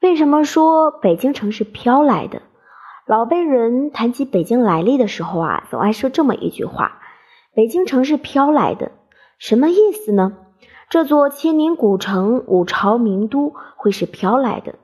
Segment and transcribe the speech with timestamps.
[0.00, 2.40] 为什么说北京城是飘来的？
[3.06, 7.02] 老辈人谈起北京来历的时候啊，总爱说这么一句话
[7.54, 8.92] ：“北京城是飘来的。”
[9.38, 10.38] 什么意思呢？
[10.88, 14.76] 这座千年古城、五朝名都会是飘来的？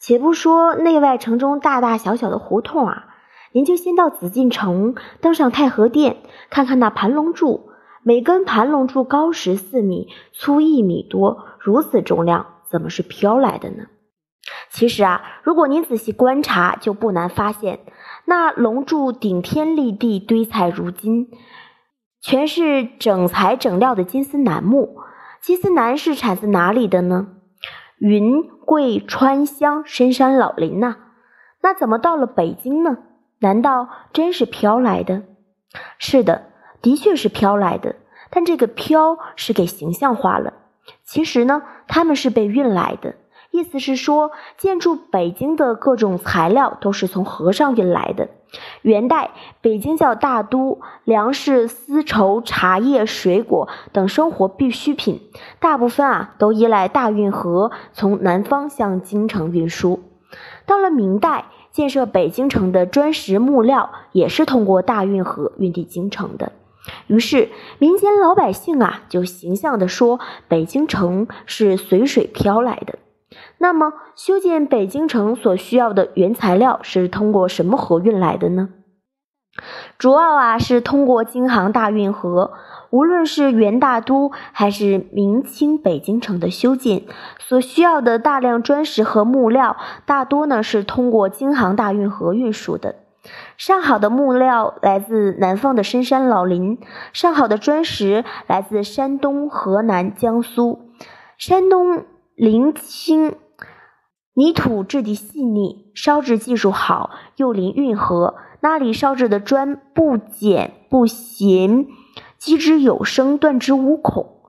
[0.00, 3.04] 且不说内外城中大大小小的胡同啊，
[3.52, 6.16] 您就先到紫禁城，登上太和殿，
[6.50, 7.68] 看看那盘龙柱，
[8.02, 13.84] 每根盘龙柱高十四米，粗一米多，如此重量，怎么是飘来的呢？
[14.70, 17.80] 其实啊，如果您仔细观察，就不难发现，
[18.26, 21.28] 那龙柱顶天立地，堆彩如金，
[22.20, 24.98] 全是整材整料的金丝楠木。
[25.40, 27.28] 金丝楠是产自哪里的呢？
[27.98, 30.96] 云贵川湘深山老林呐。
[31.62, 32.98] 那怎么到了北京呢？
[33.40, 35.22] 难道真是飘来的？
[35.98, 36.46] 是的，
[36.82, 37.96] 的确是飘来的。
[38.30, 40.52] 但这个飘是给形象化了。
[41.04, 43.14] 其实呢，他们是被运来的。
[43.54, 48.28] 意思是说，建筑北京的各种材料都是从河上运来的。
[48.82, 55.20] 元代北京叫大都，粮食、丝绸、茶叶、水果等生活必需品，
[55.60, 60.02] 大部分啊都依赖大运河从南方向京城运输。
[60.66, 66.50] 到了明代，建设北京城的砖石木料也是通过大运河运抵京城的。
[67.06, 72.98] 于是民间老百姓啊就形象地说，北京城是随水飘来的。
[73.64, 78.68] 那么，修建北京城所需要的原材料是通过什么河运来的呢？
[79.96, 82.52] 主要啊是通过京杭大运河。
[82.90, 87.04] 无论是元大都还是明清北京城的修建，
[87.38, 92.96] 所需要的大量砖石和木料，大多呢是通过京杭大运河运输的。
[93.56, 96.78] 上好的木料来自南方的深山老林，
[97.14, 100.90] 上好的砖石来自山东、河南、江苏。
[101.38, 102.04] 山东
[102.34, 103.36] 临清。
[104.34, 111.86] 泥土质地细腻，烧制技术好，又临运河，那里烧制的砖不碱不咸，
[112.36, 114.40] 击之有声，断之无孔。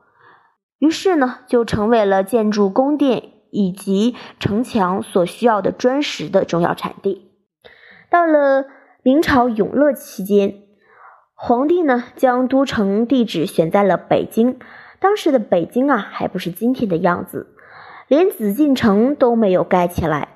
[0.79, 7.31] 于是呢，就成为了建筑宫殿以及城墙所需要的砖石的重要产地。
[8.09, 8.65] 到了
[9.03, 10.63] 明朝永乐期间，
[11.35, 14.57] 皇帝呢将都城地址选在了北京。
[14.99, 17.54] 当时的北京啊，还不是今天的样子。
[18.07, 20.27] 连紫禁城都没有盖起来。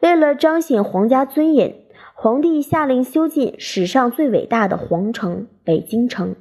[0.00, 1.74] 为了彰显皇家尊严，
[2.14, 6.36] 皇帝下令修建史上最伟大的皇城——北京城。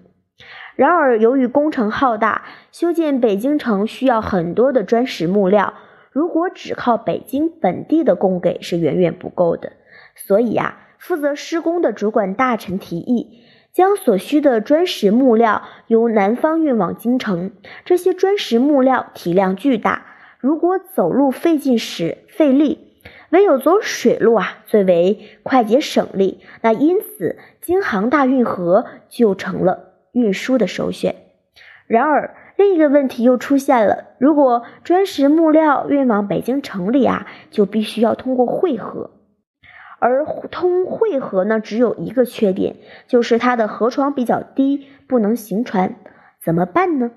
[0.76, 5.74] 然而，由于工程浩大，修建北京城需要很多的砖石木料，
[6.12, 9.72] 如果只靠北京本地的供给是远远不够的。
[10.16, 13.42] 所以啊，负责施工的主管大臣提议，
[13.74, 17.52] 将所需的砖石木料由南方运往京城。
[17.84, 20.07] 这些砖石木料体量巨大。
[20.40, 22.94] 如果走路费劲时费力，
[23.32, 26.42] 唯有走水路啊最为快捷省力。
[26.62, 31.16] 那因此京杭大运河就成了运输的首选。
[31.88, 39.12] 然而另一个问题又出现了：如果砖石木料运往北京城里啊，就必须要通过汇河，
[40.00, 42.76] 而通汇河呢只有一个缺点，
[43.08, 45.96] 就是它的河床比较低，不能行船。
[46.44, 47.12] 怎么办呢？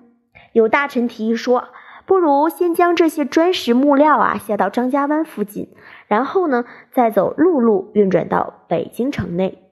[0.53, 1.69] 有大臣提议说。
[2.11, 5.69] 不如先将这些砖石木料啊下到张家湾附近，
[6.09, 9.63] 然后呢再走陆路运转到北京城内。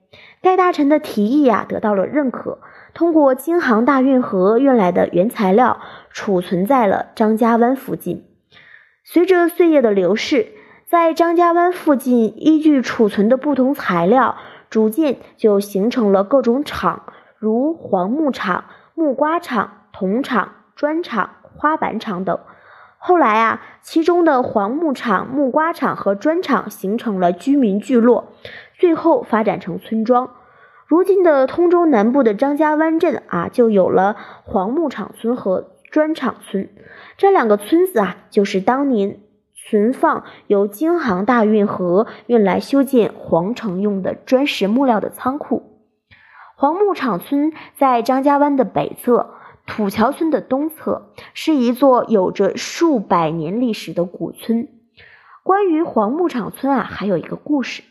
[0.41, 2.59] 该大臣的提议啊得到了认可，
[2.93, 8.23] 通过京杭大运河运来的原材料储存在了张家湾附近。
[9.03, 10.47] 随着岁月的流逝，
[10.87, 14.37] 在张家湾附近依据储存的不同材料，
[14.69, 17.03] 逐渐就形成了各种厂，
[17.37, 18.63] 如黄木厂、
[18.95, 21.31] 木瓜厂、铜厂、砖厂。
[21.59, 22.39] 花板厂等，
[22.97, 28.31] 后来啊，其中的黄木厂、木瓜厂和砖厂形成了居民聚落，
[28.77, 30.29] 最后发展成村庄。
[30.87, 34.15] 如今的通州南部的张家湾镇啊，就有了
[34.45, 36.69] 黄木厂村和砖厂村。
[37.17, 39.19] 这两个村子啊，就是当年
[39.53, 45.81] 存放由京杭大运河运来修建皇城用的砖石木料的仓库。
[46.55, 49.35] 黄木厂村在张家湾的北侧。
[49.69, 54.67] 土桥村的东侧是一座有着数百年历史的古村。
[55.43, 57.83] 关于黄木厂村啊，还有一个故事。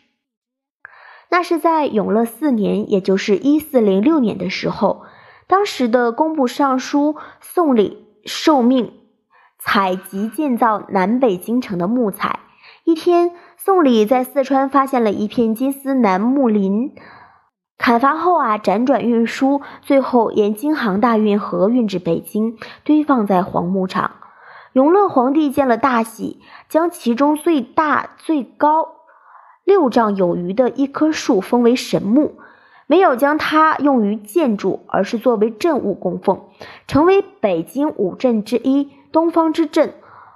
[1.31, 5.05] 那是在永乐四年，也就是一四零六年的时候，
[5.47, 8.93] 当时的工部尚书宋礼受命
[9.59, 12.41] 采集建造南北京城的木材。
[12.85, 16.95] 一天，宋礼在四川发现了一片金丝楠木林。
[17.79, 24.17] 砍伐后啊，辗转运输，最后沿京杭大运河运至北京，堆放在黄木厂。
[24.73, 28.89] 永乐皇帝见了大喜，将其中最大最高
[29.65, 32.35] 六丈有余的一棵树封为神木，
[32.87, 36.43] 没有将它用于建筑，而是作为镇物供奉，
[36.89, 39.95] 成为北京五镇之一，东方之镇。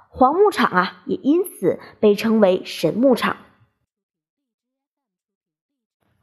[0.09, 3.35] 黄牧场啊，也因此被称为神牧场。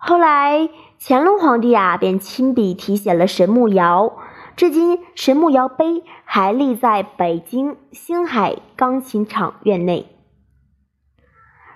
[0.03, 4.15] 后来，乾隆皇帝啊，便亲笔题写了神木窑，
[4.57, 10.09] 至今神木窑碑还立在北京星海钢琴厂院内。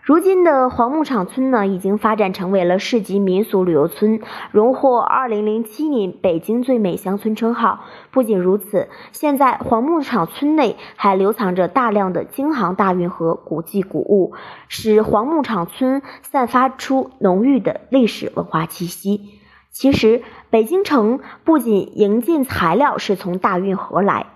[0.04, 4.20] 如今的黄牧场村呢，已经发展成为了市级民俗旅游村，
[4.50, 7.86] 荣获二零零七年北京最美乡村称号。
[8.10, 14.34] 不仅如此，现在黄牧场村内还留藏着大量的京杭大运河古迹古物，
[14.68, 19.40] 使黄牧场村散发出浓郁的历史文化气息。
[19.74, 24.26] 其实，北京城不仅营建材料是从大运河来，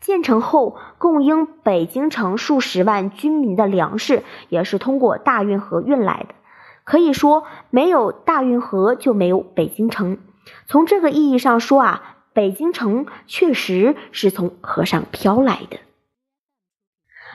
[0.00, 6.34] 建成后供应北京城数十万军民的粮食也是通过大运河运来的。
[6.82, 10.18] 可以说，没有大运河就没有北京城。
[10.66, 15.78] 从这个意义上说啊，北京城确实是从河上飘来的。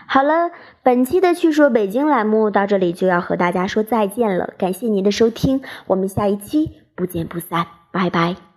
[0.05, 0.51] 好了，
[0.83, 6.82] 本期的趣说北京栏目到这里就要和大家说再见了，感谢您的收听，我们下一期。
[6.95, 8.52] 不见不散，拜拜。